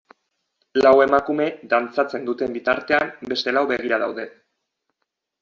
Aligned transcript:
Lau 0.85 0.93
emakume 1.03 1.47
dantzatzen 1.73 2.25
duten 2.31 2.57
bitartean 2.57 3.13
beste 3.35 3.55
lau 3.59 3.65
begira 3.75 4.01
daude. 4.07 4.27